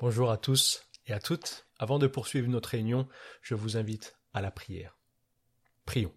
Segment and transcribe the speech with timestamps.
[0.00, 1.66] Bonjour à tous et à toutes.
[1.76, 3.08] Avant de poursuivre notre réunion,
[3.42, 4.96] je vous invite à la prière.
[5.86, 6.14] Prions.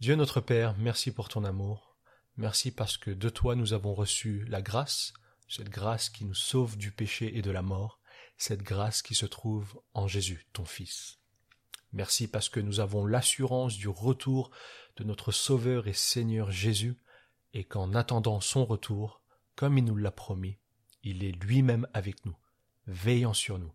[0.00, 1.98] Dieu notre Père, merci pour ton amour.
[2.38, 5.12] Merci parce que de toi nous avons reçu la grâce,
[5.46, 8.00] cette grâce qui nous sauve du péché et de la mort,
[8.38, 11.18] cette grâce qui se trouve en Jésus, ton Fils.
[11.92, 14.50] Merci parce que nous avons l'assurance du retour
[14.96, 16.98] de notre Sauveur et Seigneur Jésus,
[17.52, 19.20] et qu'en attendant son retour,
[19.54, 20.56] comme il nous l'a promis,
[21.02, 22.34] il est lui-même avec nous
[22.86, 23.72] veillant sur nous,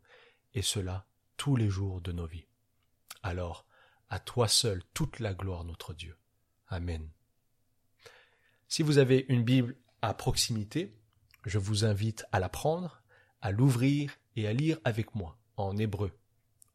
[0.54, 1.06] et cela
[1.38, 2.48] tous les jours de nos vies.
[3.24, 3.66] Alors,
[4.10, 6.18] à toi seul toute la gloire, notre Dieu.
[6.68, 7.10] Amen.
[8.68, 10.96] Si vous avez une Bible à proximité,
[11.46, 13.02] je vous invite à la prendre,
[13.42, 16.12] à l'ouvrir et à lire avec moi en hébreu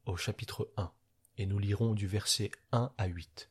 [0.07, 0.93] au chapitre 1.
[1.37, 3.51] Et nous lirons du verset 1 à 8.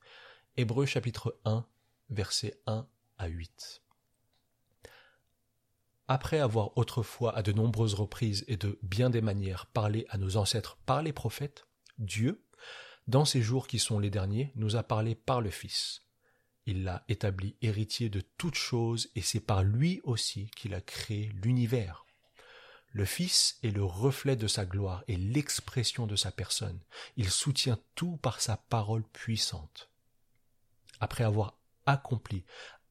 [0.58, 1.66] Hébreu chapitre 1,
[2.10, 2.88] verset 1
[3.18, 3.83] à 8
[6.08, 10.38] après avoir autrefois à de nombreuses reprises et de bien des manières parlé à nos
[10.38, 11.66] ancêtres par les prophètes,
[11.98, 12.44] Dieu,
[13.08, 16.02] dans ces jours qui sont les derniers, nous a parlé par le Fils.
[16.66, 21.30] Il l'a établi héritier de toutes choses et c'est par lui aussi qu'il a créé
[21.42, 22.06] l'univers.
[22.92, 26.80] Le Fils est le reflet de sa gloire et l'expression de sa personne.
[27.18, 29.90] Il soutient tout par sa parole puissante.
[31.00, 32.46] Après avoir accompli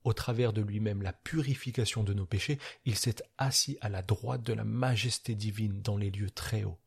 [0.04, 4.42] au travers de lui-même la purification de nos péchés, il s'est assis à la droite
[4.42, 6.78] de la majesté divine dans les lieux très hauts.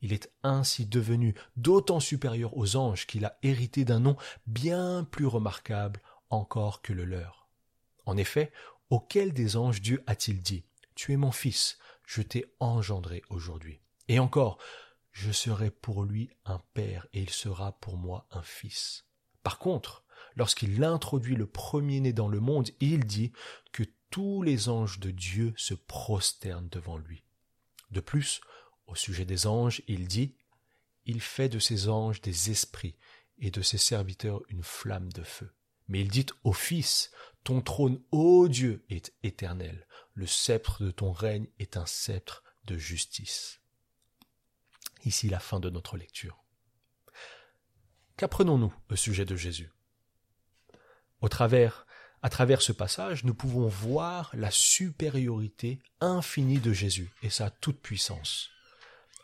[0.00, 5.26] Il est ainsi devenu d'autant supérieur aux anges qu'il a hérité d'un nom bien plus
[5.26, 7.48] remarquable encore que le leur.
[8.06, 8.52] En effet,
[8.90, 13.80] auquel des anges Dieu a-t-il dit Tu es mon fils, je t'ai engendré aujourd'hui.
[14.08, 14.58] Et encore,
[15.12, 19.06] je serai pour lui un père et il sera pour moi un fils.
[19.42, 20.03] Par contre,
[20.36, 23.32] lorsqu'il introduit le premier-né dans le monde, il dit
[23.72, 27.24] que tous les anges de Dieu se prosternent devant lui.
[27.90, 28.40] De plus,
[28.86, 30.36] au sujet des anges, il dit
[31.06, 32.96] Il fait de ses anges des esprits
[33.38, 35.52] et de ses serviteurs une flamme de feu.
[35.88, 37.10] Mais il dit au Fils
[37.42, 39.86] Ton trône, ô Dieu, est éternel.
[40.14, 43.60] Le sceptre de ton règne est un sceptre de justice.
[45.04, 46.42] Ici la fin de notre lecture.
[48.16, 49.73] Qu'apprenons-nous au sujet de Jésus?
[51.24, 51.86] Au travers,
[52.20, 58.50] à travers ce passage, nous pouvons voir la supériorité infinie de Jésus et sa toute-puissance.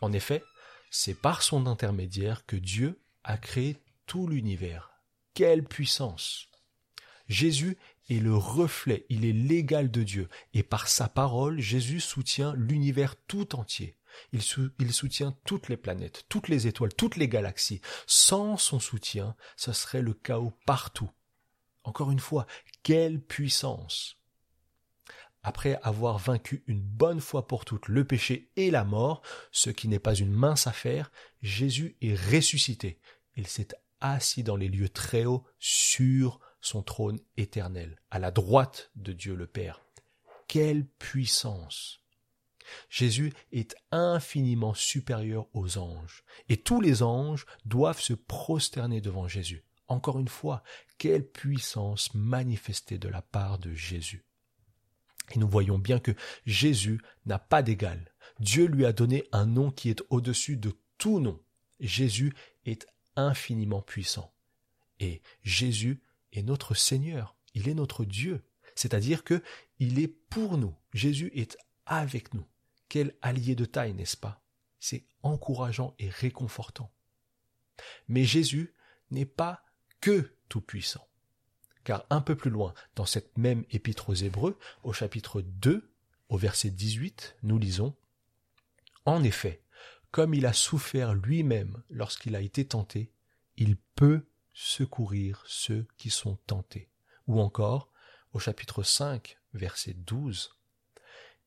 [0.01, 0.43] En effet,
[0.89, 4.89] c'est par son intermédiaire que Dieu a créé tout l'univers.
[5.35, 6.47] Quelle puissance
[7.27, 7.77] Jésus
[8.09, 13.15] est le reflet, il est l'égal de Dieu, et par sa parole, Jésus soutient l'univers
[13.27, 13.95] tout entier.
[14.33, 14.41] Il,
[14.79, 17.79] il, soutient toutes les planètes, toutes les étoiles, toutes les galaxies.
[18.07, 21.11] Sans son soutien, ce serait le chaos partout.
[21.83, 22.45] Encore une fois,
[22.83, 24.17] quelle puissance
[25.43, 29.21] Après avoir vaincu une bonne fois pour toutes le péché et la mort,
[29.51, 31.11] ce qui n'est pas une mince affaire,
[31.41, 32.99] Jésus est ressuscité.
[33.35, 33.69] Il s'est
[33.99, 39.35] assis dans les lieux très hauts sur son trône éternel, à la droite de Dieu
[39.35, 39.81] le Père.
[40.47, 42.01] Quelle puissance
[42.89, 49.63] Jésus est infiniment supérieur aux anges, et tous les anges doivent se prosterner devant Jésus.
[49.91, 50.63] Encore une fois,
[50.97, 54.23] quelle puissance manifestée de la part de Jésus.
[55.35, 56.13] Et nous voyons bien que
[56.45, 58.09] Jésus n'a pas d'égal.
[58.39, 61.41] Dieu lui a donné un nom qui est au-dessus de tout nom.
[61.81, 62.33] Jésus
[62.65, 62.87] est
[63.17, 64.33] infiniment puissant.
[65.01, 66.01] Et Jésus
[66.31, 67.35] est notre Seigneur.
[67.53, 68.45] Il est notre Dieu.
[68.75, 69.43] C'est-à-dire que
[69.79, 70.73] il est pour nous.
[70.93, 72.45] Jésus est avec nous.
[72.87, 74.41] Quel allié de taille, n'est-ce pas?
[74.79, 76.93] C'est encourageant et réconfortant.
[78.07, 78.73] Mais Jésus
[79.09, 79.65] n'est pas
[80.01, 81.07] que Tout-Puissant.
[81.83, 85.89] Car un peu plus loin, dans cette même épître aux Hébreux, au chapitre 2,
[86.29, 87.95] au verset 18, nous lisons
[89.05, 89.63] En effet,
[90.11, 93.11] comme il a souffert lui-même lorsqu'il a été tenté,
[93.57, 96.89] il peut secourir ceux qui sont tentés.
[97.27, 97.89] Ou encore,
[98.33, 100.53] au chapitre 5, verset 12,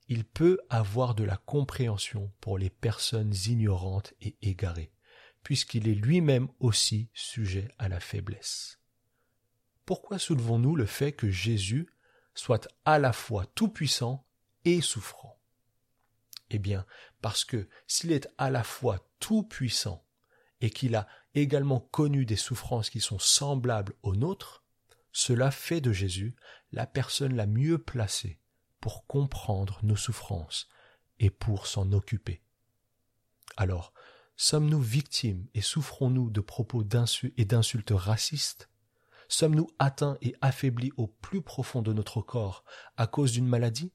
[0.09, 4.92] il peut avoir de la compréhension pour les personnes ignorantes et égarées,
[5.45, 8.81] puisqu'il est lui-même aussi sujet à la faiblesse.
[9.85, 11.89] Pourquoi soulevons-nous le fait que Jésus
[12.35, 14.27] soit à la fois tout-puissant
[14.65, 15.39] et souffrant?
[16.51, 16.87] Eh bien,
[17.21, 20.05] parce que s'il est à la fois tout-puissant
[20.61, 24.65] et qu'il a également connu des souffrances qui sont semblables aux nôtres,
[25.13, 26.35] cela fait de Jésus
[26.73, 28.41] la personne la mieux placée
[28.81, 30.69] pour comprendre nos souffrances
[31.19, 32.43] et pour s'en occuper.
[33.57, 33.93] Alors,
[34.36, 38.69] Sommes-nous victimes et souffrons-nous de propos et d'insultes racistes?
[39.28, 42.65] Sommes-nous atteints et affaiblis au plus profond de notre corps
[42.97, 43.92] à cause d'une maladie?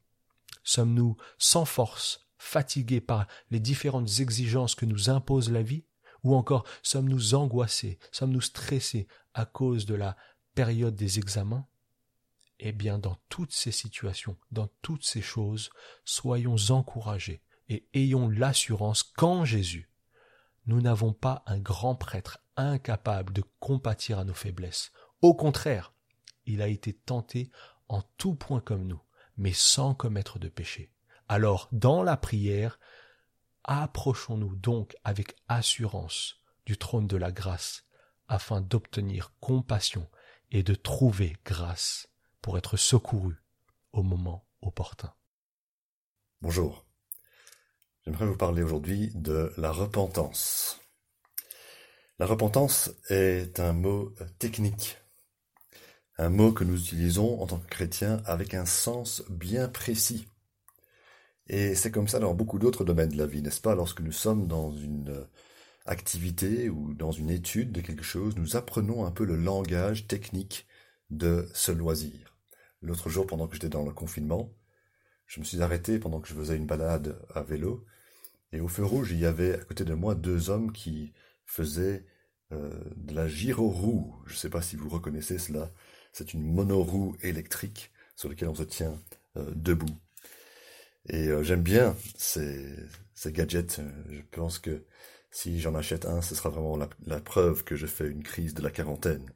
[0.64, 5.84] Sommes-nous sans force fatigués par les différentes exigences que nous impose la vie?
[6.24, 10.16] Ou encore sommes-nous angoissés, sommes-nous stressés à cause de la
[10.56, 11.68] période des examens?
[12.60, 15.70] Eh bien, dans toutes ces situations, dans toutes ces choses,
[16.04, 19.90] soyons encouragés et ayons l'assurance qu'en Jésus,
[20.70, 24.92] nous n'avons pas un grand prêtre incapable de compatir à nos faiblesses.
[25.24, 25.96] Au contraire,
[26.46, 27.50] il a été tenté
[27.88, 29.02] en tout point comme nous,
[29.36, 30.94] mais sans commettre de péché.
[31.28, 32.80] Alors, dans la prière,
[33.64, 37.86] approchons-nous donc avec assurance du trône de la grâce,
[38.28, 40.08] afin d'obtenir compassion
[40.52, 42.10] et de trouver grâce
[42.44, 43.44] pour être secouru
[43.92, 45.16] au moment opportun.
[46.42, 46.89] Bonjour.
[48.10, 50.82] J'aimerais vous parler aujourd'hui de la repentance.
[52.18, 54.98] La repentance est un mot technique,
[56.18, 60.28] un mot que nous utilisons en tant que chrétiens avec un sens bien précis.
[61.46, 63.76] Et c'est comme ça dans beaucoup d'autres domaines de la vie, n'est-ce pas?
[63.76, 65.28] Lorsque nous sommes dans une
[65.86, 70.66] activité ou dans une étude de quelque chose, nous apprenons un peu le langage technique
[71.12, 72.36] de ce loisir.
[72.82, 74.52] L'autre jour, pendant que j'étais dans le confinement,
[75.28, 77.86] je me suis arrêté pendant que je faisais une balade à vélo,
[78.52, 81.14] et au feu rouge, il y avait à côté de moi deux hommes qui
[81.46, 82.06] faisaient
[82.52, 84.16] euh, de la gyroroue.
[84.26, 85.72] Je ne sais pas si vous reconnaissez cela.
[86.14, 89.00] C'est une monoroue électrique sur laquelle on se tient
[89.38, 90.00] euh, debout.
[91.08, 92.76] Et euh, j'aime bien ces,
[93.28, 93.82] gadgets.
[94.10, 94.84] Je pense que
[95.30, 98.64] si j'en achète un, ce sera vraiment la, preuve que je fais une crise de
[98.64, 99.32] la quarantaine.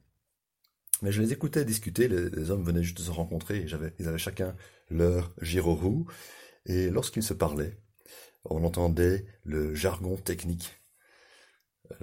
[1.02, 3.66] Mais je les écoutais discuter, les, hommes venaient juste de se rencontrer,
[3.98, 4.56] ils avaient chacun
[4.90, 6.06] leur gyroroue,
[6.66, 7.78] et lorsqu'ils se parlaient,
[8.44, 10.82] on entendait le jargon technique.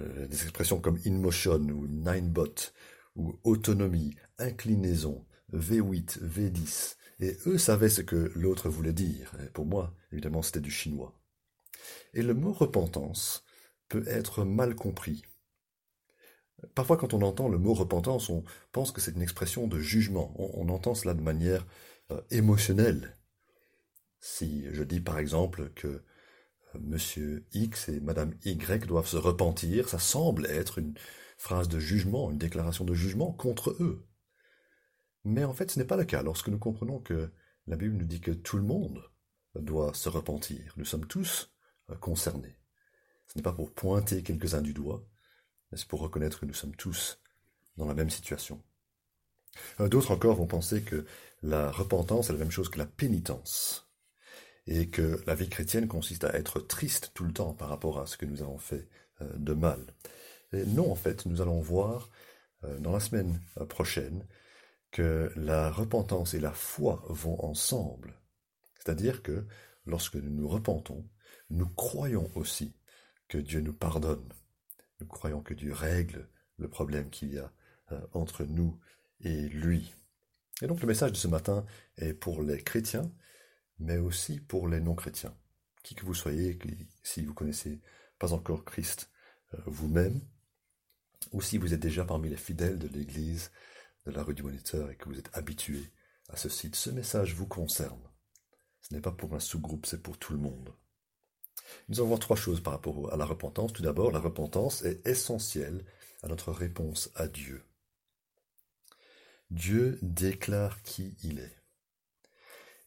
[0.00, 2.72] Euh, des expressions comme in motion ou nine bot
[3.16, 9.32] ou autonomie, inclinaison, V8, V10, et eux savaient ce que l'autre voulait dire.
[9.44, 11.18] Et pour moi, évidemment, c'était du chinois.
[12.14, 13.44] Et le mot repentance
[13.88, 15.22] peut être mal compris.
[16.74, 20.32] Parfois, quand on entend le mot repentance, on pense que c'est une expression de jugement.
[20.38, 21.66] On, entend cela de manière
[22.10, 23.18] euh, émotionnelle.
[24.20, 26.02] Si je dis par exemple que
[26.80, 30.94] Monsieur X et Madame Y doivent se repentir, ça semble être une
[31.36, 34.06] phrase de jugement, une déclaration de jugement contre eux.
[35.24, 37.30] Mais en fait, ce n'est pas le cas lorsque nous comprenons que
[37.66, 39.02] la Bible nous dit que tout le monde
[39.54, 40.74] doit se repentir.
[40.76, 41.52] Nous sommes tous
[41.90, 42.56] euh, concernés.
[43.28, 45.04] Ce n'est pas pour pointer quelques-uns du doigt,
[45.70, 47.20] mais c'est pour reconnaître que nous sommes tous
[47.76, 48.62] dans la même situation.
[49.80, 51.06] Euh, d'autres encore vont penser que
[51.42, 53.91] la repentance est la même chose que la pénitence,
[54.66, 58.06] et que la vie chrétienne consiste à être triste tout le temps par rapport à
[58.06, 58.88] ce que nous avons fait
[59.20, 59.80] euh, de mal.
[60.52, 62.10] Et non, en fait, nous allons voir
[62.78, 64.24] dans la semaine prochaine
[64.92, 68.14] que la repentance et la foi vont ensemble.
[68.78, 69.46] C'est-à-dire que
[69.86, 71.04] lorsque nous nous repentons,
[71.50, 72.74] nous croyons aussi
[73.28, 74.28] que Dieu nous pardonne.
[75.00, 76.28] Nous croyons que Dieu règle
[76.58, 77.50] le problème qu'il y a
[77.92, 78.78] euh, entre nous
[79.20, 79.94] et lui.
[80.60, 81.64] Et donc le message de ce matin
[81.96, 83.10] est pour les chrétiens,
[83.82, 85.34] mais aussi pour les non-chrétiens.
[85.82, 86.58] Qui que vous soyez,
[87.02, 87.80] si vous connaissez
[88.18, 89.10] pas encore Christ
[89.54, 90.20] euh, vous-même,
[91.32, 93.50] ou si vous êtes déjà parmi les fidèles de l'Église,
[94.06, 95.92] de la rue du Moniteur et que vous êtes habitué
[96.28, 98.00] à ce site, ce message vous concerne.
[98.80, 100.72] Ce n'est pas pour un sous-groupe, c'est pour tout le monde.
[101.88, 103.72] Nous allons voir trois choses par rapport à la repentance.
[103.72, 105.84] Tout d'abord, la repentance est essentielle
[106.22, 107.64] à notre réponse à Dieu.
[109.50, 111.61] Dieu déclare qui il est.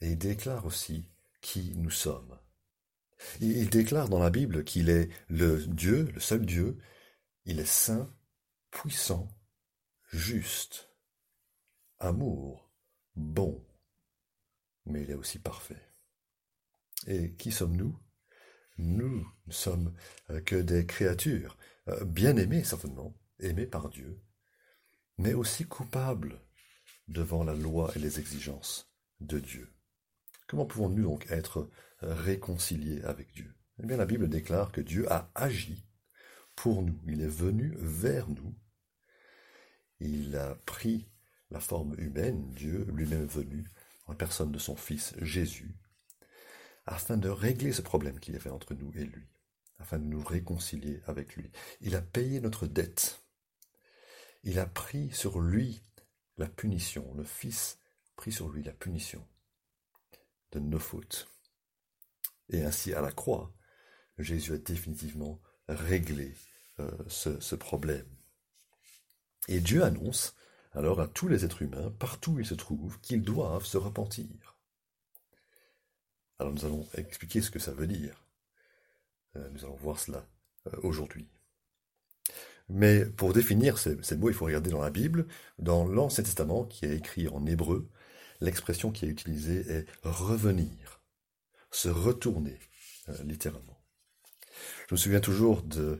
[0.01, 1.09] Et il déclare aussi
[1.41, 2.37] qui nous sommes.
[3.39, 6.77] Il déclare dans la Bible qu'il est le Dieu, le seul Dieu.
[7.45, 8.13] Il est saint,
[8.71, 9.29] puissant,
[10.11, 10.89] juste
[11.99, 12.71] amour,
[13.15, 13.65] bon,
[14.85, 15.81] mais il est aussi parfait.
[17.07, 17.97] Et qui sommes-nous?
[18.77, 19.93] Nous ne sommes
[20.29, 24.21] euh, que des créatures, euh, bien aimées certainement, aimées par Dieu,
[25.17, 26.41] mais aussi coupables
[27.07, 29.74] devant la loi et les exigences de Dieu.
[30.47, 31.69] Comment pouvons-nous donc être
[32.01, 33.53] réconciliés avec Dieu?
[33.79, 35.85] Eh bien la Bible déclare que Dieu a agi
[36.55, 38.55] pour nous, il est venu vers nous,
[39.99, 41.09] il a pris
[41.51, 43.65] la forme humaine, Dieu lui-même venu,
[44.07, 45.75] en personne de son Fils Jésus,
[46.85, 49.27] afin de régler ce problème qu'il y avait entre nous et lui,
[49.79, 51.51] afin de nous réconcilier avec lui.
[51.81, 53.23] Il a payé notre dette.
[54.43, 55.83] Il a pris sur lui
[56.37, 57.13] la punition.
[57.15, 57.79] Le Fils
[58.15, 59.27] prit sur lui la punition
[60.59, 61.29] de nos fautes.
[62.49, 63.53] Et ainsi, à la croix,
[64.17, 66.33] Jésus a définitivement réglé
[66.79, 68.05] euh, ce, problème.
[69.47, 70.35] Et Dieu annonce
[70.73, 74.57] alors à tous les êtres humains, partout où ils se trouvent, qu'ils doivent se repentir.
[76.37, 78.25] Alors nous allons expliquer ce que ça veut dire.
[79.37, 80.27] Euh, nous allons voir cela
[80.67, 81.29] euh, aujourd'hui.
[82.67, 85.27] Mais pour définir ces, mots, il faut regarder dans la Bible,
[85.59, 87.87] dans l'Ancien Testament qui est écrit en hébreu,
[88.41, 91.01] l'expression qui est utilisée est revenir,
[91.71, 92.59] se retourner,
[93.09, 93.79] euh, littéralement.
[94.89, 95.99] Je me souviens toujours d'une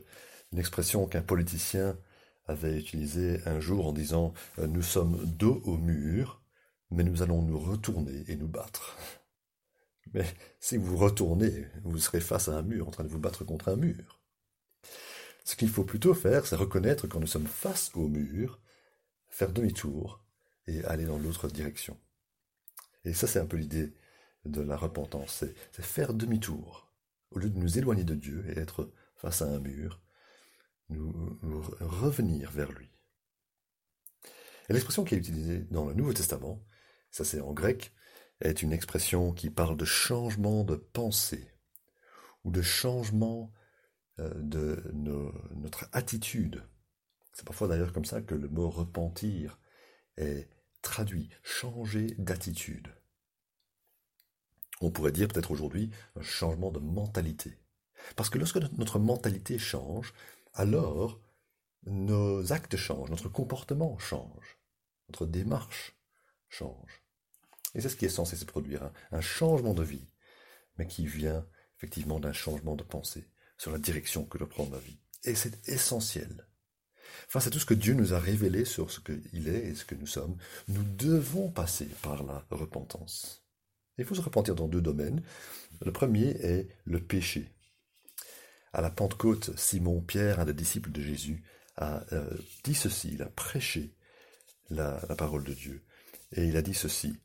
[0.56, 1.98] expression qu'un politicien
[2.46, 6.42] avait utilisée un jour en disant Nous sommes dos au mur,
[6.90, 8.96] mais nous allons nous retourner et nous battre.
[10.14, 10.24] Mais
[10.60, 13.68] si vous retournez, vous serez face à un mur, en train de vous battre contre
[13.68, 14.20] un mur.
[15.44, 18.60] Ce qu'il faut plutôt faire, c'est reconnaître quand nous sommes face au mur,
[19.28, 20.24] faire demi-tour
[20.66, 21.98] et aller dans l'autre direction.
[23.06, 23.94] Et ça, c'est un peu l'idée
[24.44, 26.92] de la repentance, c'est faire demi-tour.
[27.30, 30.00] Au lieu de nous éloigner de Dieu et être face à un mur,
[30.88, 31.36] nous,
[31.80, 32.90] revenir vers lui.
[34.68, 36.60] Et l'expression qui est utilisée dans le Nouveau Testament,
[37.10, 37.92] ça c'est en grec,
[38.40, 41.52] est une expression qui parle de changement de pensée
[42.44, 43.52] ou de changement
[44.18, 44.82] euh, de
[45.54, 46.62] notre attitude.
[47.32, 49.58] C'est parfois d'ailleurs comme ça que le mot repentir
[50.16, 50.48] est
[50.86, 52.94] traduit, changer d'attitude.
[54.80, 57.58] On pourrait dire peut-être aujourd'hui un changement de mentalité.
[58.14, 60.14] Parce que lorsque notre mentalité change,
[60.54, 61.20] alors
[61.86, 64.58] nos actes changent, notre comportement change,
[65.08, 65.96] notre démarche
[66.48, 67.02] change.
[67.74, 70.08] Et c'est ce qui est censé se produire, un, changement de vie,
[70.78, 73.28] mais qui vient effectivement d'un changement de pensée
[73.58, 75.00] sur la direction que je prends ma vie.
[75.24, 76.46] Et c'est essentiel.
[77.28, 79.84] Face à tout ce que Dieu nous a révélé sur ce qu'il est et ce
[79.84, 80.36] que nous sommes,
[80.68, 83.44] nous devons passer par la repentance.
[83.98, 85.22] Il faut se repentir dans deux domaines.
[85.84, 87.50] Le premier est le péché.
[88.72, 91.42] À la Pentecôte, Simon Pierre, un des disciples de Jésus,
[91.76, 92.28] a euh,
[92.64, 93.94] dit ceci, il a prêché
[94.70, 95.82] la, la parole de Dieu.
[96.32, 97.18] Et il a dit ceci,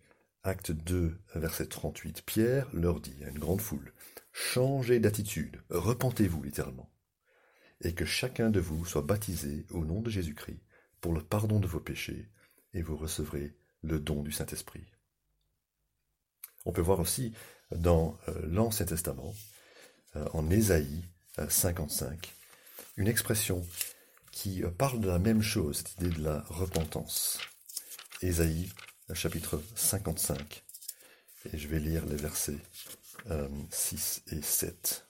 [0.44, 2.24] Acte 2, verset 38.
[2.24, 3.94] Pierre leur dit à une grande foule,
[4.34, 6.91] Changez d'attitude, repentez-vous littéralement,
[7.82, 10.60] et que chacun de vous soit baptisé au nom de Jésus-Christ
[11.00, 12.30] pour le pardon de vos péchés,
[12.74, 14.86] et vous recevrez le don du Saint-Esprit.
[16.66, 17.34] On peut voir aussi
[17.72, 19.34] dans euh, l'Ancien Testament,
[20.16, 21.04] euh, en Ésaïe
[21.50, 23.66] 55, euh, une expression
[24.32, 27.40] qui parle de la même chose, cette idée de la repentance.
[28.22, 28.70] Ésaïe
[29.14, 30.64] chapitre 55,
[31.52, 32.60] et je vais lire les versets
[33.70, 35.06] 6 euh, et 7.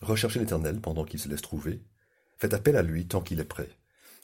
[0.00, 1.82] Recherchez l'Éternel pendant qu'il se laisse trouver,
[2.36, 3.70] faites appel à lui tant qu'il est prêt,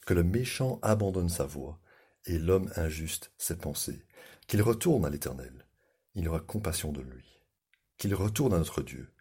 [0.06, 1.78] que le méchant abandonne sa voie,
[2.25, 4.04] et l'homme injuste ses pensées,
[4.47, 5.66] qu'il retourne à l'Éternel,
[6.14, 7.25] il aura compassion de lui,
[7.99, 9.12] qu'il retourne à notre Dieu,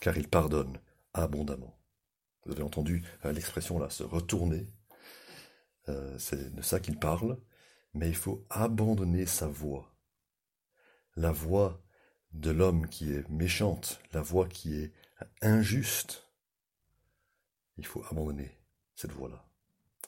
[0.00, 0.80] car il pardonne
[1.14, 1.78] abondamment.
[2.44, 4.68] Vous avez entendu euh, l'expression là, se retourner,
[5.88, 7.38] euh, c'est de ça qu'il parle,
[7.94, 9.94] mais il faut abandonner sa voix.
[11.16, 11.82] La voix
[12.32, 14.92] de l'homme qui est méchante, la voix qui est
[15.42, 16.26] injuste.
[17.78, 18.58] Il faut abandonner
[18.94, 19.44] cette voix-là.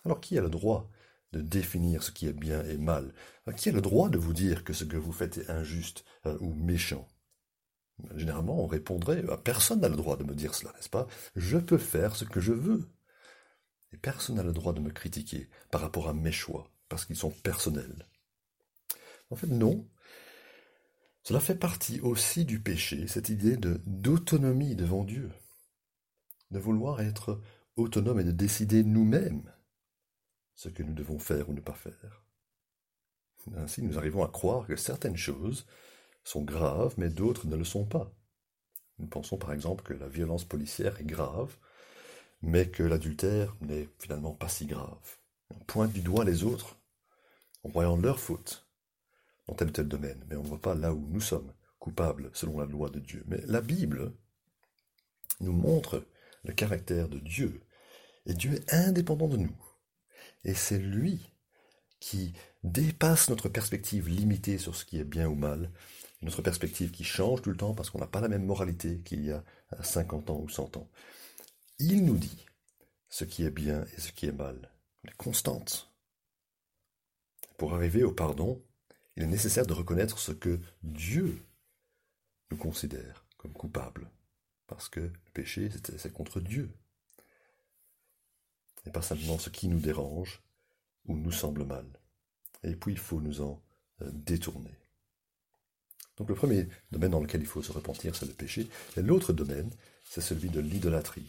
[0.04, 0.90] Alors qui a le droit
[1.32, 3.14] de définir ce qui est bien et mal?
[3.56, 6.36] Qui a le droit de vous dire que ce que vous faites est injuste euh,
[6.40, 7.08] ou méchant?
[8.16, 11.06] Généralement, on répondrait, bah, personne n'a le droit de me dire cela, n'est-ce pas?
[11.36, 12.88] Je peux faire ce que je veux.
[13.92, 17.16] Et personne n'a le droit de me critiquer par rapport à mes choix parce qu'ils
[17.16, 18.06] sont personnels.
[19.30, 19.88] En fait, non.
[21.22, 25.30] Cela fait partie aussi du péché, cette idée d'autonomie devant Dieu,
[26.50, 27.40] de vouloir être
[27.76, 29.50] autonome et de décider nous-mêmes
[30.54, 32.24] ce que nous devons faire ou ne pas faire.
[33.56, 35.66] Ainsi, nous arrivons à croire que certaines choses
[36.24, 38.12] sont graves, mais d'autres ne le sont pas.
[38.98, 41.56] Nous pensons par exemple que la violence policière est grave,
[42.42, 45.18] mais que l'adultère n'est finalement pas si grave.
[45.50, 46.76] On pointe du doigt les autres
[47.62, 48.66] en voyant leur faute
[49.46, 52.30] dans tel ou tel domaine, mais on ne voit pas là où nous sommes coupables
[52.32, 53.24] selon la loi de Dieu.
[53.26, 54.12] Mais la Bible
[55.40, 56.06] nous montre
[56.44, 57.62] le caractère de Dieu,
[58.26, 59.56] et Dieu est indépendant de nous.
[60.44, 61.20] Et c'est lui
[62.00, 62.32] qui
[62.64, 65.70] dépasse notre perspective limitée sur ce qui est bien ou mal,
[66.22, 69.24] notre perspective qui change tout le temps parce qu'on n'a pas la même moralité qu'il
[69.24, 69.44] y a
[69.82, 70.88] 50 ans ou 100 ans.
[71.78, 72.46] Il nous dit
[73.08, 74.70] ce qui est bien et ce qui est mal.
[75.02, 75.92] Il est constante.
[77.58, 78.62] Pour arriver au pardon,
[79.16, 81.44] il est nécessaire de reconnaître ce que Dieu
[82.50, 84.10] nous considère comme coupables.
[84.66, 86.70] Parce que le péché, c'est contre Dieu.
[88.86, 90.42] Et pas simplement ce qui nous dérange
[91.06, 91.86] ou nous semble mal.
[92.62, 93.62] Et puis il faut nous en
[94.02, 94.74] euh, détourner.
[96.16, 98.68] Donc le premier domaine dans lequel il faut se repentir, c'est le péché.
[98.96, 99.70] Et l'autre domaine,
[100.04, 101.28] c'est celui de l'idolâtrie.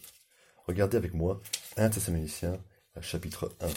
[0.66, 1.42] Regardez avec moi
[1.78, 2.60] 1 Thessaloniciens
[3.02, 3.68] chapitre 1.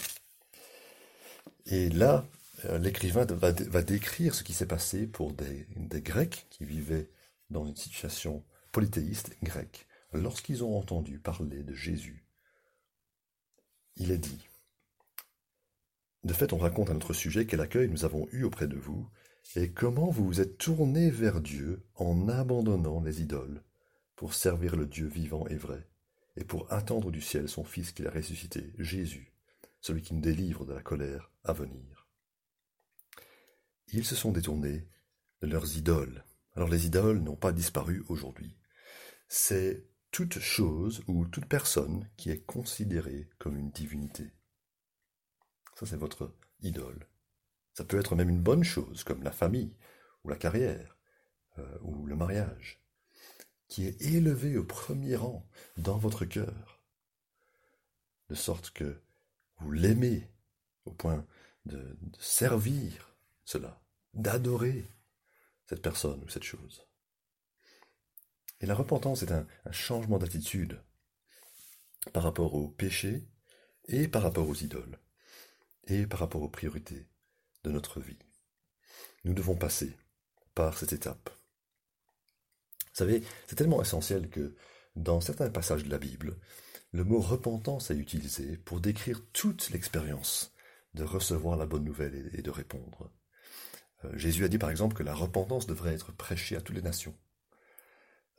[1.67, 2.25] Et là,
[2.63, 5.67] l'écrivain va, décrire ce qui s'est passé pour des,
[6.01, 7.09] Grecs qui vivaient
[7.49, 9.87] dans une situation polythéiste grecque.
[10.13, 12.25] Lorsqu'ils ont entendu parler de Jésus,
[13.95, 14.47] il est dit,
[16.23, 19.09] de fait on raconte à notre sujet quel accueil nous avons eu auprès de vous,
[19.55, 23.63] et comment vous vous êtes tourné vers Dieu en abandonnant les idoles
[24.15, 25.87] pour servir le Dieu vivant et vrai,
[26.35, 29.31] et pour attendre du ciel son Fils qu'il a ressuscité, Jésus,
[29.79, 31.96] celui qui nous délivre de la colère à venir.
[33.93, 34.87] Ils se sont détournés
[35.41, 36.23] de leurs idoles.
[36.55, 38.57] Alors les idoles n'ont pas disparu aujourd'hui.
[39.27, 44.31] C'est toute chose ou toute personne qui est considérée comme une divinité.
[45.75, 47.07] Ça, c'est votre idole.
[47.73, 49.75] Ça peut être même une bonne chose, comme la famille,
[50.23, 50.97] ou la carrière,
[51.59, 52.81] euh, ou le mariage,
[53.67, 56.81] qui est élevé au premier rang dans votre cœur,
[58.29, 59.03] de sorte que
[59.59, 60.31] vous l'aimez
[60.85, 61.25] au point
[61.65, 63.16] de, servir
[63.47, 63.81] cela,
[64.13, 64.91] d'adorer
[65.67, 66.85] cette personne ou cette chose.
[68.59, 70.83] Et la repentance est un, changement d'attitude
[72.11, 73.25] par rapport au péché
[73.87, 74.99] et par rapport aux idoles
[75.85, 77.07] et par rapport aux priorités
[77.63, 78.19] de notre vie.
[79.23, 79.95] Nous devons passer
[80.53, 81.29] par cette étape.
[82.79, 84.57] Vous savez, c'est tellement essentiel que
[84.97, 86.37] dans certains passages de la Bible,
[86.91, 90.53] le mot repentance est utilisé pour décrire toute l'expérience
[90.95, 93.09] de recevoir la bonne nouvelle et de répondre.
[94.05, 96.81] Euh, Jésus a dit par exemple que la repentance devrait être prêchée à toutes les
[96.81, 97.15] nations.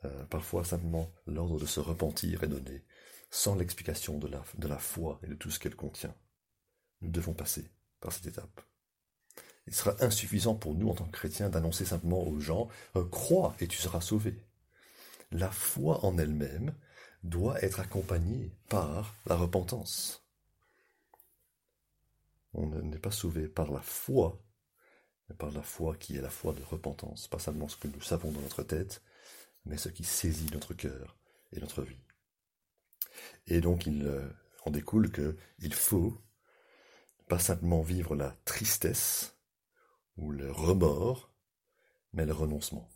[0.05, 2.85] Euh, parfois simplement l'ordre de se repentir est donné,
[3.31, 6.15] sans l'explication de la, foi et de tout ce qu'elle contient.
[7.01, 8.61] Nous devons passer par cette étape.
[9.67, 13.55] Il sera insuffisant pour nous en tant que chrétiens d'annoncer simplement aux gens euh, Crois
[13.59, 14.35] et tu seras sauvé.
[15.31, 16.73] La foi en elle-même
[17.23, 20.25] doit être accompagnée par la repentance.
[22.53, 24.41] On n'est pas sauvé par la foi,
[25.37, 28.31] par la foi qui est la foi de repentance, pas seulement ce que nous savons
[28.31, 29.01] dans notre tête,
[29.65, 31.17] mais ce qui saisit notre cœur
[31.51, 32.01] et notre vie.
[33.47, 34.27] Et donc il euh,
[34.65, 36.17] en découle qu'il faut
[37.27, 39.35] pas simplement vivre la tristesse,
[40.17, 41.31] ou le remords,
[42.13, 42.89] mais le renoncement.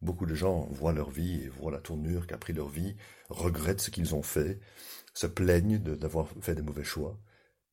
[0.00, 2.96] Beaucoup de gens voient leur vie et voient la tournure qu'a pris leur vie,
[3.28, 4.60] regrettent ce qu'ils ont fait,
[5.14, 7.18] se plaignent d'avoir fait des mauvais choix,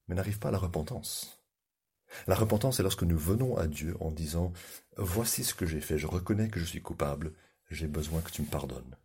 [0.08, 1.40] mais n'arrivent pas à la repentance.
[2.28, 4.54] La repentance est lorsque nous venons à Dieu en disant
[4.97, 7.34] Voici ce que j'ai fait, je reconnais que je suis coupable,
[7.69, 8.97] j'ai besoin que tu me pardonnes.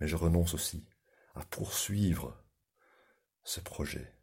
[0.00, 0.86] Mais je renonce aussi
[1.34, 2.36] à poursuivre
[3.44, 4.14] ce projet,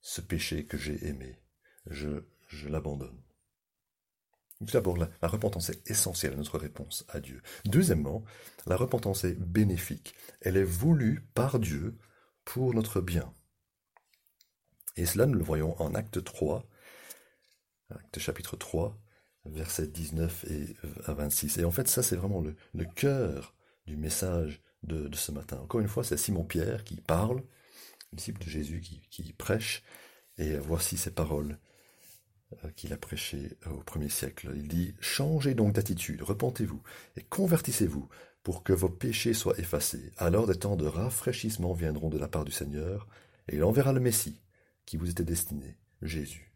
[0.00, 1.38] ce péché que j'ai aimé.
[1.86, 3.22] Je, je l'abandonne.
[4.66, 7.42] Tout d'abord, la, repentance est essentielle à notre réponse à Dieu.
[7.64, 8.22] Deuxièmement,
[8.66, 10.14] la repentance est bénéfique.
[10.40, 11.98] Elle est voulue par Dieu
[12.44, 13.34] pour notre bien.
[14.96, 16.64] Et cela, nous le voyons en acte 3,
[17.92, 18.98] acte chapitre 3,
[19.44, 21.58] versets 19 et à 26.
[21.58, 22.42] Et en fait, ça, c'est vraiment
[22.74, 23.54] le, cœur
[23.86, 25.58] du message de, ce matin.
[25.58, 27.42] Encore une fois, c'est Simon-Pierre qui parle,
[28.12, 29.82] disciple de Jésus qui, prêche,
[30.38, 31.58] et voici ces paroles
[32.64, 34.50] euh, qu'il a prêché euh, au premier siècle.
[34.54, 36.82] Il dit Changez donc d'attitude, repentez-vous
[37.16, 38.08] et convertissez-vous
[38.42, 40.12] pour que vos péchés soient effacés.
[40.16, 43.06] Alors des temps de rafraîchissement viendront de la part du Seigneur,
[43.48, 44.40] et il enverra le Messie
[44.86, 46.51] qui vous était destiné, Jésus.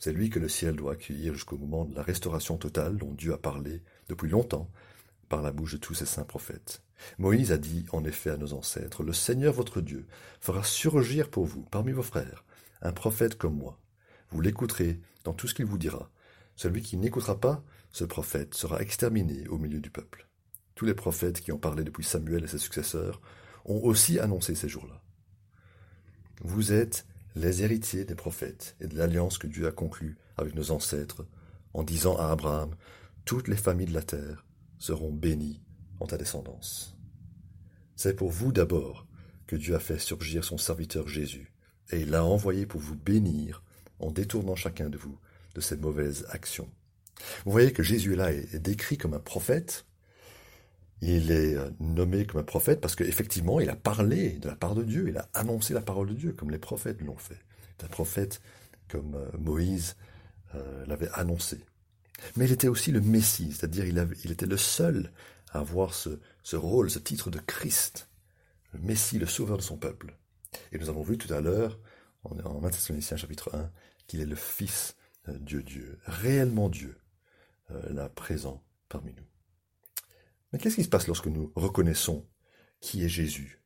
[0.00, 3.34] C'est lui que le ciel doit accueillir jusqu'au moment de la restauration totale dont Dieu
[3.34, 4.70] a parlé depuis longtemps
[5.28, 6.82] par la bouche de tous ses saints prophètes.
[7.18, 10.06] Moïse a dit en effet à nos ancêtres, Le Seigneur votre Dieu
[10.40, 12.46] fera surgir pour vous, parmi vos frères,
[12.80, 13.78] un prophète comme moi.
[14.30, 16.10] Vous l'écouterez dans tout ce qu'il vous dira.
[16.56, 20.26] Celui qui n'écoutera pas ce prophète sera exterminé au milieu du peuple.
[20.76, 23.20] Tous les prophètes qui ont parlé depuis Samuel et ses successeurs
[23.66, 25.02] ont aussi annoncé ces jours-là.
[26.40, 27.04] Vous êtes
[27.36, 31.26] les héritiers des prophètes et de l'alliance que Dieu a conclue avec nos ancêtres
[31.74, 32.74] en disant à Abraham,
[33.24, 34.44] toutes les familles de la terre
[34.78, 35.60] seront bénies
[36.00, 36.96] en ta descendance.
[37.96, 39.06] C'est pour vous d'abord
[39.46, 41.52] que Dieu a fait surgir son serviteur Jésus,
[41.92, 43.62] et il l'a envoyé pour vous bénir
[43.98, 45.18] en détournant chacun de vous
[45.54, 46.70] de ses mauvaises actions.
[47.44, 49.84] Vous voyez que Jésus là est décrit comme un prophète.
[51.02, 54.74] Il est euh, nommé comme un prophète parce qu'effectivement, il a parlé de la part
[54.74, 57.38] de Dieu, il a annoncé la parole de Dieu comme les prophètes l'ont fait.
[57.78, 58.40] C'est un prophète
[58.88, 59.96] comme euh, Moïse
[60.54, 61.64] euh, l'avait annoncé.
[62.36, 65.10] Mais il était aussi le Messie, c'est-à-dire il, était le seul
[65.52, 66.18] à avoir ce,
[66.52, 68.08] rôle, ce titre de Christ,
[68.74, 70.14] le Messie, le sauveur de son peuple.
[70.72, 71.78] Et nous avons vu tout à l'heure,
[72.24, 73.70] en, en 1 Thessaloniciens chapitre 1,
[74.06, 74.96] qu'il est le Fils
[75.28, 76.98] Dieu Dieu, réellement Dieu,
[77.88, 79.29] là présent parmi nous.
[80.52, 82.26] Mais qu'est-ce qui se passe lorsque nous reconnaissons
[82.80, 83.62] qui est Jésus,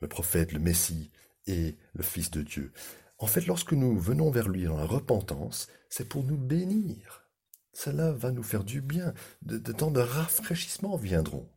[0.00, 1.10] le prophète, le Messie
[1.46, 2.72] et le Fils de Dieu?
[3.18, 7.28] En fait, lorsque nous venons vers lui dans la repentance, c'est pour nous bénir.
[7.72, 9.14] Cela va nous faire du bien.
[9.42, 11.48] De, temps de rafraîchissement viendront,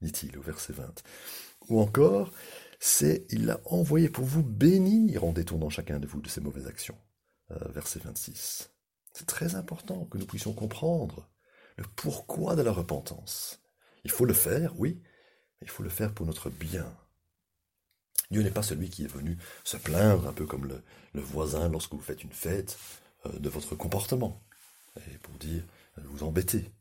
[0.00, 1.02] dit-il au verset 20.
[1.68, 2.32] Ou encore,
[2.80, 6.66] c'est il l'a envoyé pour vous bénir en détournant chacun de vous de ses mauvaises
[6.66, 6.98] actions.
[7.50, 8.70] Euh, verset 26.
[9.12, 11.28] C'est très important que nous puissions comprendre
[11.76, 13.60] le pourquoi de la repentance.
[14.08, 15.02] Il faut le faire, oui,
[15.60, 16.96] mais il faut le faire pour notre bien.
[18.30, 21.92] Dieu n'est pas celui qui est venu se plaindre, un peu comme le, voisin lorsque
[21.92, 22.78] vous faites une fête,
[23.26, 24.42] euh, de votre comportement,
[24.96, 25.62] et pour dire
[25.98, 26.72] euh, vous embêtez.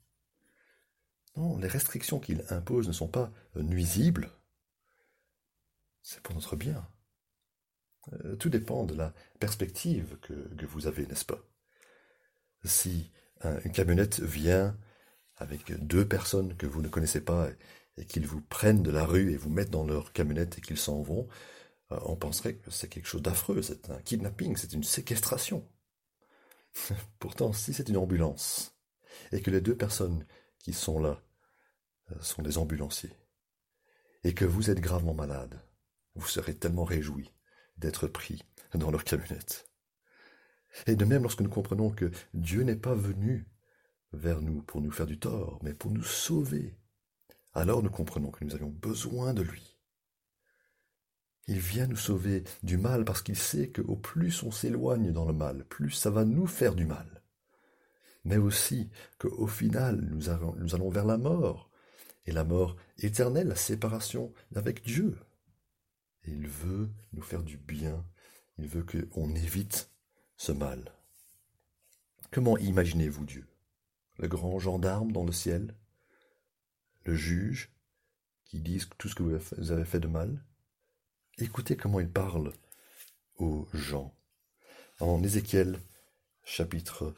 [1.36, 4.32] Non, les restrictions qu'il impose ne sont pas euh, nuisibles,
[6.04, 6.88] c'est pour notre bien.
[8.40, 11.44] tout dépend de la perspective que, vous avez, n'est-ce pas?
[12.64, 13.12] Si
[13.44, 14.78] une camionnette vient
[15.38, 17.50] avec deux personnes que vous ne connaissez pas
[17.98, 20.78] et qu'ils vous prennent de la rue et vous mettent dans leur camionnette et qu'ils
[20.78, 21.28] s'en vont,
[21.92, 25.68] euh, on penserait que c'est quelque chose d'affreux, c'est un kidnapping, c'est une séquestration.
[27.20, 28.76] Pourtant, si c'est une ambulance,
[29.32, 30.26] et que les deux personnes
[30.60, 31.22] qui sont là
[32.12, 33.16] euh, sont des ambulanciers,
[34.24, 35.62] et que vous êtes gravement malade,
[36.16, 37.32] vous serez tellement réjoui
[37.78, 39.70] d'être pris dans leur camionnette.
[40.86, 43.48] Et de même lorsque nous comprenons que Dieu n'est pas venu
[44.14, 46.76] vers nous pour nous faire du tort, mais pour nous sauver
[47.58, 49.76] alors nous comprenons que nous avions besoin de lui.
[51.48, 55.34] Il vient nous sauver du mal parce qu'il sait qu'au plus on s'éloigne dans le
[55.34, 57.24] mal, plus ça va nous faire du mal.
[58.26, 61.72] Mais aussi qu'au final, nous, allons vers la mort,
[62.28, 65.18] et la mort éternelle, la séparation avec Dieu.
[66.28, 68.06] Il veut nous faire du bien,
[68.60, 69.90] il veut qu'on évite
[70.36, 70.92] ce mal.
[72.30, 73.48] Comment imaginez-vous Dieu?
[74.18, 75.76] Le grand gendarme dans le ciel
[77.08, 77.72] le juge,
[78.46, 80.44] qui disent tout ce que vous avez fait de mal.
[81.38, 82.54] Écoutez comment il parle
[83.38, 84.14] aux gens.
[85.00, 85.80] En Ézéchiel
[86.44, 87.14] chapitre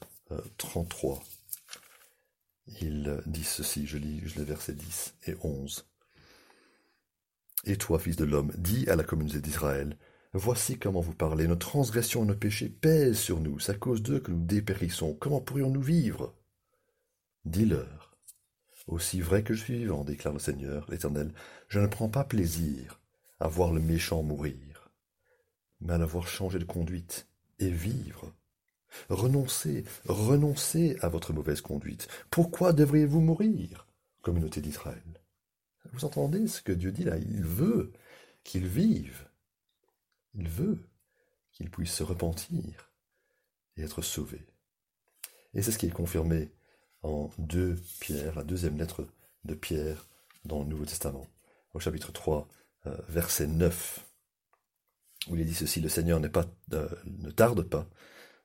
[0.58, 1.22] 33, euh,
[2.82, 5.88] il dit ceci, je lis les versets 10 et 11.
[7.66, 9.98] Et toi, fils de l'homme, dis à la communauté d'Israël,
[10.34, 14.04] Voici comment vous parlez, nos transgressions et nos péchés pèsent sur nous, c'est à cause
[14.04, 15.16] d'eux que nous dépérissons.
[15.16, 16.36] Comment pourrions-nous vivre
[17.46, 18.18] Dis-leur,
[18.88, 21.34] aussi vrai que je suis vivant, déclare le Seigneur, l'Éternel,
[21.68, 23.00] je ne prends pas plaisir
[23.40, 24.92] à voir le méchant mourir,
[25.80, 27.28] mais à l'avoir changé de conduite
[27.60, 28.34] et vivre.
[29.10, 32.08] Renoncez, renoncez à votre mauvaise conduite.
[32.32, 33.88] Pourquoi devriez-vous mourir,
[34.22, 35.22] communauté d'Israël?
[35.94, 37.18] Vous entendez ce que Dieu dit là?
[37.18, 37.94] Il veut
[38.44, 39.28] qu'il vive.
[40.34, 40.84] Il veut
[41.52, 42.92] qu'il puisse se repentir
[43.78, 44.46] et être sauvé.
[45.54, 46.52] Et c'est ce qui est confirmé
[47.02, 49.06] en 2 Pierre, la deuxième lettre
[49.46, 50.08] de Pierre
[50.46, 51.28] dans le Nouveau Testament,
[51.74, 52.48] au chapitre 3,
[52.88, 54.06] euh, verset 9,
[55.28, 57.88] où il est dit ceci, le Seigneur euh, ne tarde pas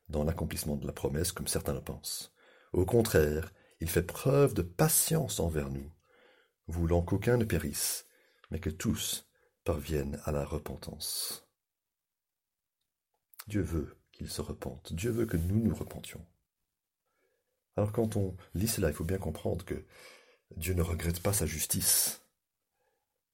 [0.09, 2.33] dans l'accomplissement de la promesse, comme certains le pensent.
[2.73, 5.91] Au contraire, il fait preuve de patience envers nous,
[6.67, 8.07] voulant qu'aucun ne périsse,
[8.51, 9.27] mais que tous
[9.65, 11.47] parviennent à la repentance.
[13.47, 16.25] Dieu veut qu'ils se repentent, Dieu veut que nous nous repentions.
[17.77, 19.85] Alors quand on lit cela, il faut bien comprendre que
[20.57, 22.23] Dieu ne regrette pas sa justice.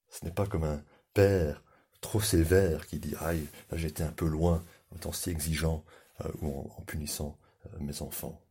[0.09, 1.63] Ce n'est pas comme un père
[2.01, 5.85] trop sévère qui dit Aïe, j'étais un peu loin en étant si exigeant
[6.21, 8.41] euh, ou en, punissant euh, mes enfants.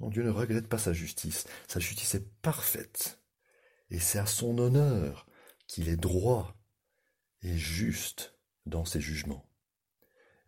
[0.00, 1.46] Non, Dieu ne regrette pas sa justice.
[1.68, 3.20] Sa justice est parfaite.
[3.90, 5.26] Et c'est à son honneur
[5.68, 6.56] qu'il est droit
[7.42, 8.34] et juste
[8.66, 9.46] dans ses jugements.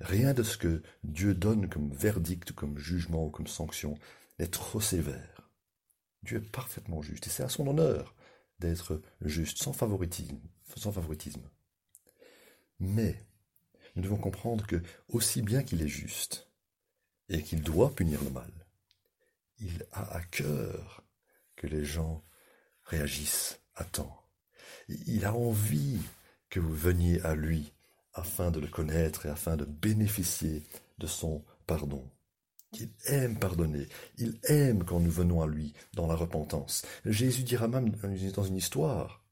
[0.00, 3.96] Rien de ce que Dieu donne comme verdict, comme jugement ou comme sanction
[4.38, 5.50] n'est trop sévère.
[6.22, 8.14] Dieu est parfaitement juste, et c'est à son honneur
[8.58, 10.40] d'être juste, sans favoritisme,
[10.76, 11.48] sans favoritisme.
[12.80, 13.24] Mais
[13.94, 16.48] nous devons comprendre que, aussi bien qu'il est juste,
[17.28, 18.52] et qu'il doit punir le mal,
[19.58, 21.04] il a à cœur
[21.56, 22.24] que les gens
[22.84, 24.22] réagissent à temps.
[24.88, 26.00] Il a envie
[26.50, 27.72] que vous veniez à lui
[28.12, 30.62] afin de le connaître et afin de bénéficier
[30.98, 32.08] de son pardon.
[32.80, 33.86] Il aime pardonner.
[34.18, 36.84] Il aime quand nous venons à lui dans la repentance.
[37.04, 39.24] Jésus dira même dans une histoire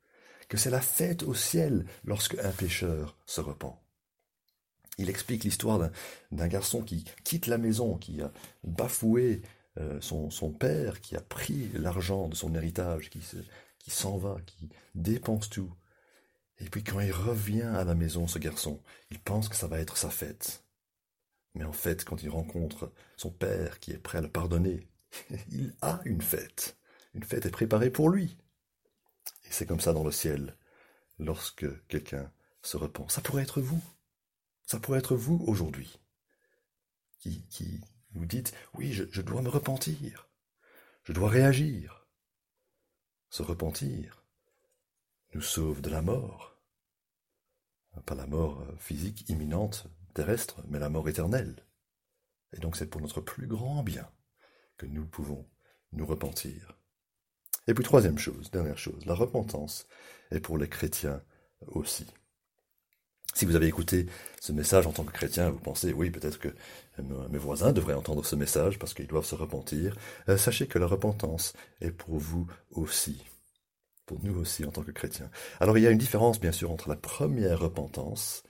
[0.48, 3.82] que c'est la fête au ciel lorsque un pécheur se repent.
[4.98, 5.90] Il explique l'histoire
[6.30, 8.30] d'un garçon qui quitte la maison, qui a
[8.62, 9.40] bafoué
[9.78, 15.48] euh, son, père, qui a pris l'argent de son héritage, qui s'en va, qui dépense
[15.48, 15.72] tout.
[16.58, 19.80] Et puis quand il revient à la maison, ce garçon, il pense que ça va
[19.80, 20.62] être sa fête.
[21.54, 24.88] Mais en fait, quand il rencontre son père qui est prêt à le pardonner,
[25.50, 26.78] il a une fête.
[27.14, 28.38] Une fête est préparée pour lui.
[29.44, 30.56] Et c'est comme ça dans le ciel,
[31.18, 33.08] lorsque quelqu'un se repent.
[33.10, 33.82] Ça pourrait être vous.
[34.66, 36.00] Ça pourrait être vous aujourd'hui.
[37.18, 37.80] qui, qui
[38.14, 40.28] vous dites, oui, je, je dois me repentir,
[41.04, 42.06] je dois réagir.
[43.30, 44.24] Se repentir
[45.34, 46.60] nous sauve de la mort.
[48.06, 51.64] Pas la mort physique imminente, terrestre, mais la mort éternelle.
[52.52, 54.08] Et donc c'est pour notre plus grand bien
[54.76, 55.48] que nous pouvons
[55.92, 56.78] nous repentir.
[57.66, 59.86] Et puis troisième chose, dernière chose, la repentance
[60.30, 61.22] est pour les chrétiens
[61.68, 62.06] aussi.
[63.34, 64.06] Si vous avez écouté
[64.40, 66.54] ce message en tant que chrétien, vous pensez, oui, peut-être que
[66.98, 69.96] mes voisins devraient entendre ce message parce qu'ils doivent se repentir.
[70.28, 73.24] Euh, sachez que la repentance est pour vous aussi.
[74.04, 75.30] Pour nous aussi en tant que chrétiens.
[75.60, 78.42] Alors il y a une différence, bien sûr, entre la première repentance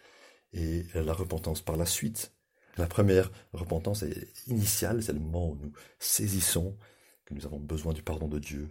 [0.53, 2.33] et la repentance par la suite.
[2.77, 6.77] La première repentance est initiale, c'est le moment où nous saisissons
[7.25, 8.71] que nous avons besoin du pardon de Dieu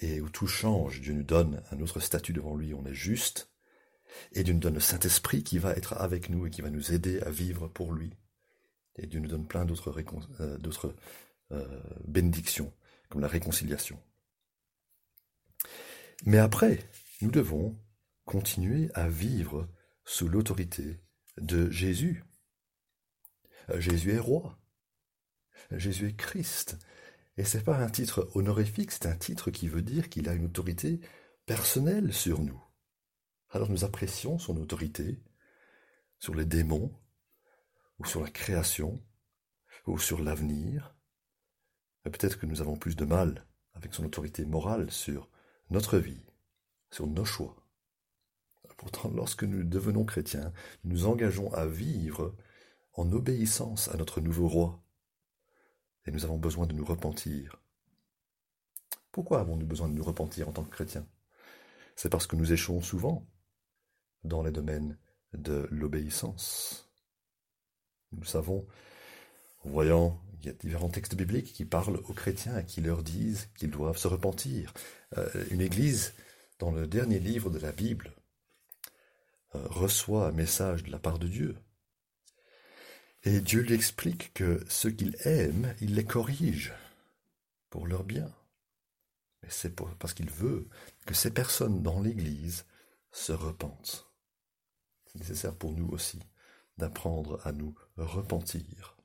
[0.00, 1.00] et où tout change.
[1.00, 3.48] Dieu nous donne un autre statut devant lui, on est juste,
[4.32, 6.92] et Dieu nous donne le Saint-Esprit qui va être avec nous et qui va nous
[6.92, 8.12] aider à vivre pour lui.
[8.96, 9.92] Et Dieu nous donne plein d'autres
[10.40, 10.58] euh,
[11.52, 12.72] euh, bénédictions,
[13.08, 13.98] comme la réconciliation.
[16.24, 16.78] Mais après,
[17.20, 17.76] nous devons
[18.24, 19.68] continuer à vivre
[20.04, 21.00] sous l'autorité
[21.38, 22.24] de Jésus.
[23.70, 24.58] Euh, Jésus est roi.
[25.70, 26.78] Jésus est Christ.
[27.36, 30.46] Et c'est pas un titre honorifique, c'est un titre qui veut dire qu'il a une
[30.46, 31.00] autorité
[31.46, 32.62] personnelle sur nous.
[33.50, 35.20] Alors nous apprécions son autorité
[36.18, 36.92] sur les démons,
[37.98, 39.02] ou sur la création,
[39.86, 40.96] ou sur l'avenir.
[42.04, 45.28] Peut-être que nous avons plus de mal avec son autorité morale sur
[45.70, 46.22] notre vie,
[46.90, 47.63] sur nos choix.
[48.84, 50.52] Pourtant, lorsque nous devenons chrétiens,
[50.84, 52.36] nous nous engageons à vivre
[52.92, 54.84] en obéissance à notre nouveau roi.
[56.04, 57.62] Et nous avons besoin de nous repentir.
[59.10, 61.06] Pourquoi avons-nous besoin de nous repentir en tant que chrétiens?
[61.96, 63.26] C'est parce que nous échouons souvent
[64.22, 64.98] dans les domaines
[65.32, 66.92] de l'obéissance.
[68.12, 68.66] Nous savons,
[69.64, 73.02] en voyant, il y a différents textes bibliques qui parlent aux chrétiens et qui leur
[73.02, 74.74] disent qu'ils doivent se repentir.
[75.16, 76.12] Euh, une église,
[76.58, 78.14] dans le dernier livre de la Bible,
[79.54, 81.56] reçoit un message de la part de Dieu.
[83.24, 86.74] Et Dieu lui explique que ce qu'il aime, il les corrige
[87.70, 88.30] pour leur bien.
[89.42, 90.68] Mais c'est parce qu'il veut
[91.06, 92.66] que ces personnes dans l'Église
[93.12, 94.10] se repentent.
[95.06, 96.20] C'est nécessaire pour nous aussi
[96.76, 98.96] d'apprendre à nous repentir.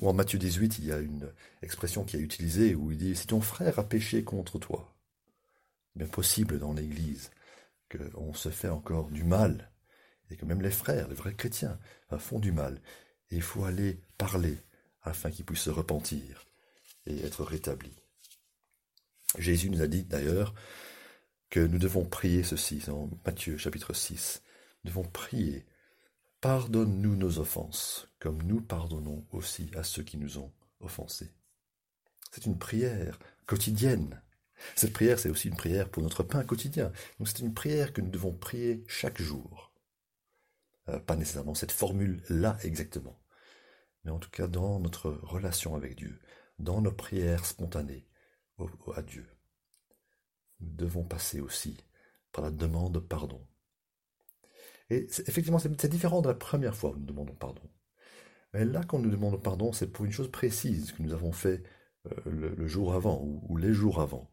[0.00, 3.16] Ou en Matthieu 18, il y a une expression qui est utilisée où il dit
[3.16, 4.94] Si ton frère a péché contre toi,
[5.94, 7.30] bien possible dans l'Église
[7.96, 9.70] qu'on se fait encore du mal,
[10.30, 11.78] et que même les frères, les vrais chrétiens,
[12.18, 12.80] font du mal.
[13.30, 14.58] Et il faut aller parler
[15.02, 16.44] afin qu'ils puissent se repentir
[17.06, 17.96] et être rétablis.
[19.38, 20.54] Jésus nous a dit d'ailleurs
[21.50, 24.42] que nous devons prier ceci, dans Matthieu chapitre 6.
[24.84, 25.66] Nous devons prier
[26.40, 31.32] Pardonne-nous nos offenses, comme nous pardonnons aussi à ceux qui nous ont offensés.
[32.32, 34.20] C'est une prière quotidienne.
[34.76, 36.92] Cette prière, c'est aussi une prière pour notre pain quotidien.
[37.18, 39.72] Donc c'est une prière que nous devons prier chaque jour.
[40.88, 43.18] Euh, pas nécessairement cette formule-là exactement,
[44.04, 46.20] mais en tout cas dans notre relation avec Dieu,
[46.58, 48.06] dans nos prières spontanées
[48.94, 49.26] à Dieu.
[50.60, 51.76] Nous devons passer aussi
[52.32, 53.46] par la demande de pardon.
[54.90, 57.62] Et effectivement, c'est différent de la première fois où nous demandons pardon.
[58.52, 61.62] Mais là, quand nous demandons pardon, c'est pour une chose précise que nous avons fait
[62.06, 64.30] euh, le, jour avant ou, les jours avant.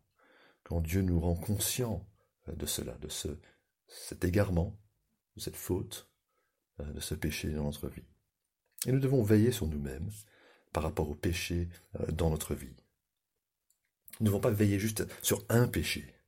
[0.63, 2.07] Quand Dieu nous rend conscients
[2.47, 3.29] euh, de cela, de ce,
[3.87, 4.79] cet égarement,
[5.35, 6.09] de cette faute,
[6.79, 8.07] euh, de ce péché dans notre vie.
[8.85, 10.09] Et nous devons veiller sur nous-mêmes
[10.73, 11.69] par rapport au péché
[12.13, 12.75] dans notre vie.
[14.19, 16.21] Nous ne devons pas veiller juste sur un péché,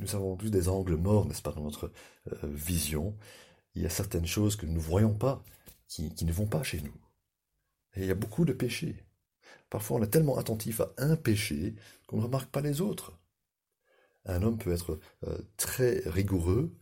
[0.00, 1.92] nous avons tous des angles morts, n'est-ce pas, dans notre
[2.32, 3.16] euh, vision.
[3.74, 5.44] Il y a certaines choses que nous ne voyons pas,
[5.86, 6.94] qui, ne vont pas chez nous.
[7.94, 9.04] Et il y a beaucoup de péchés.
[9.70, 11.74] Parfois, on est tellement attentif à un péché
[12.06, 13.18] qu'on ne remarque pas les autres.
[14.24, 16.76] Un homme peut être euh, très rigoureux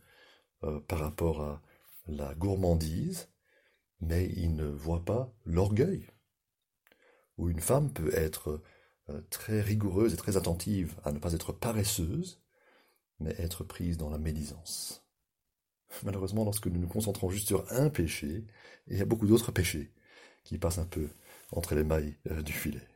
[0.63, 1.61] euh, par rapport à
[2.07, 3.29] la gourmandise,
[3.99, 6.07] mais il ne voit pas l'orgueil.
[7.37, 8.61] Ou une femme peut être
[9.29, 12.41] très rigoureuse et très attentive à ne pas être paresseuse,
[13.19, 15.03] mais être prise dans la médisance.
[16.03, 18.45] Malheureusement, lorsque nous nous concentrons juste sur un péché,
[18.87, 19.91] il y a beaucoup d'autres péchés
[20.43, 21.09] qui passent un peu
[21.51, 22.87] entre les mailles euh, du filet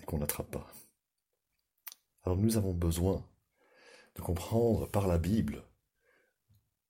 [0.00, 0.70] et qu'on n'attrape pas.
[2.24, 3.26] Alors nous avons besoin
[4.14, 5.64] de comprendre par la Bible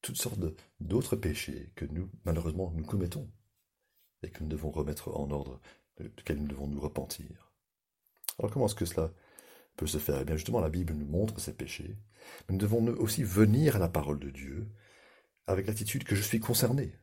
[0.02, 0.40] toutes sortes
[0.80, 3.30] d'autres péchés que nous, malheureusement, nous commettons
[4.22, 5.60] et que nous devons remettre en ordre,
[5.98, 7.52] de, de nous devons nous repentir.
[8.38, 9.12] Alors comment est-ce que cela
[9.76, 10.20] peut se faire?
[10.20, 11.96] Eh bien justement, la Bible nous montre ces péchés,
[12.48, 14.70] mais nous devons aussi venir à la parole de Dieu
[15.46, 16.96] avec l'attitude que je suis concerné,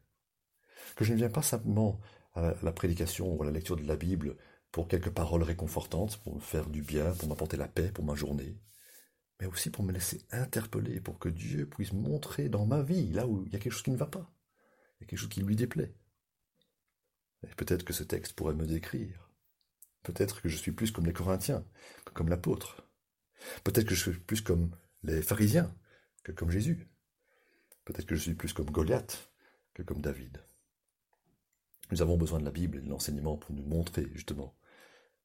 [0.96, 2.00] que je ne viens pas simplement
[2.62, 4.36] la prédication ou la lecture de la Bible
[4.72, 8.16] pour quelques paroles réconfortantes, pour me faire du bien, pour m'apporter la paix pour ma
[8.16, 8.58] journée,
[9.40, 13.28] mais aussi pour me laisser interpeller, pour que Dieu puisse montrer dans ma vie, là
[13.28, 14.32] où il y a quelque chose qui ne va pas,
[15.00, 15.94] quelque chose qui lui déplaît.
[17.56, 19.30] Peut-être que ce texte pourrait me décrire.
[20.04, 21.66] Peut-être que je suis plus comme les Corinthiens
[22.06, 22.86] que comme l'apôtre.
[23.64, 25.74] Peut-être que je suis plus comme les pharisiens
[26.24, 26.90] que comme Jésus.
[27.86, 29.32] Peut-être que je suis plus comme Goliath
[29.74, 30.44] que comme David.
[31.92, 34.56] Nous avons besoin de la Bible et de l'enseignement pour nous montrer justement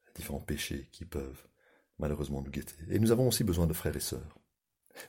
[0.07, 1.47] les différents péchés qui peuvent
[1.99, 2.77] malheureusement nous guetter.
[2.89, 4.39] Et nous avons aussi besoin de frères et sœurs.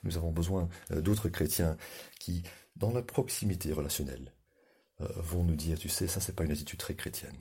[0.02, 1.76] Nous avons besoin euh, d'autres chrétiens
[2.18, 2.42] qui,
[2.74, 4.32] dans la proximité relationnelle,
[5.00, 7.38] euh, vont nous dire, tu sais, ça c'est pas une attitude très chrétienne.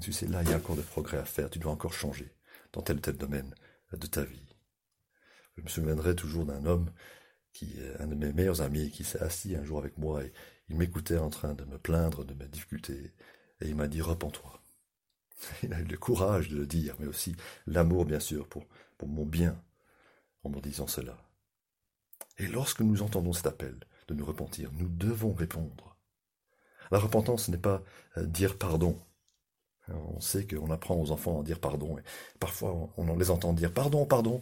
[0.00, 2.32] Tu sais, là il y a encore des progrès à faire, tu dois encore changer
[2.72, 3.54] dans tel ou tel domaine
[3.92, 4.56] de ta vie.
[5.56, 6.90] Je me souviendrai toujours d'un homme
[7.52, 10.32] qui est un de mes meilleurs amis, qui s'est assis un jour avec moi et
[10.70, 13.12] il m'écoutait en train de me plaindre de mes difficultés
[13.60, 14.62] et il m'a dit repens-toi.
[15.62, 17.34] Il a eu le courage de le dire, mais aussi
[17.66, 18.64] l'amour bien sûr pour,
[19.06, 19.60] mon bien
[20.44, 21.16] en me disant cela.
[22.38, 23.78] Et lorsque nous entendons cet appel
[24.08, 25.96] de nous repentir, nous devons répondre.
[26.90, 27.82] La repentance n'est pas
[28.18, 29.00] euh, dire pardon.
[29.88, 32.02] On sait qu'on apprend aux enfants à dire pardon, et
[32.38, 34.40] parfois on les entend dire pardon, pardon,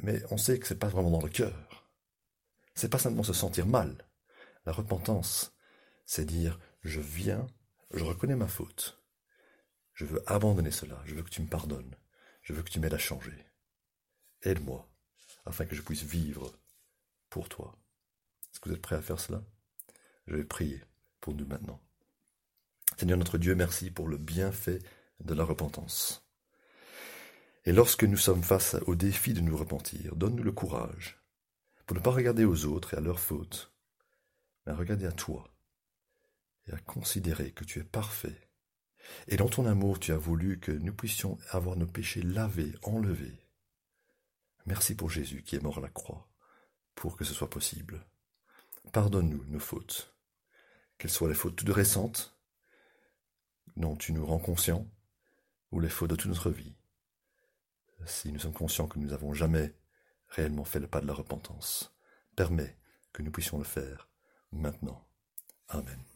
[0.00, 1.88] mais on sait que ce n'est pas vraiment dans le cœur.
[2.74, 4.07] C'est pas simplement se sentir mal.
[4.68, 5.56] La repentance,
[6.04, 7.46] c'est dire je viens,
[7.94, 9.02] je reconnais ma faute.
[9.94, 11.96] Je veux abandonner cela, je veux que tu me pardonnes,
[12.42, 13.46] je veux que tu m'aides à changer.
[14.42, 14.86] Aide-moi,
[15.46, 16.52] afin que je puisse vivre
[17.30, 17.78] pour toi.
[18.52, 19.42] Est-ce que vous êtes prêts à faire cela?
[20.26, 20.84] Je vais prier
[21.22, 21.80] pour nous maintenant.
[22.98, 24.80] Seigneur notre Dieu, merci pour le bienfait
[25.20, 26.28] de la repentance.
[27.64, 31.18] Et lorsque nous sommes face au défi de nous repentir, donne-nous le courage
[31.86, 33.72] pour ne pas regarder aux autres et à leurs fautes,
[34.68, 35.50] mais à regarder à toi
[36.66, 38.50] et à considérer que tu es parfait.
[39.26, 43.48] Et dans ton amour, tu as voulu que nous puissions avoir nos péchés lavés, enlevés.
[44.66, 46.28] Merci pour Jésus qui est mort à la croix,
[46.94, 48.06] pour que ce soit possible.
[48.92, 50.14] Pardonne-nous nos fautes,
[50.98, 52.38] qu'elles soient les fautes toutes récentes,
[53.76, 54.86] dont tu nous rends conscients,
[55.70, 56.76] ou les fautes de toute notre vie.
[58.04, 59.74] Si nous sommes conscients que nous n'avons jamais
[60.28, 61.96] réellement fait le pas de la repentance.
[62.36, 62.76] Permets
[63.14, 64.08] que nous puissions le faire
[64.52, 65.04] maintenant.
[65.68, 66.07] Amen.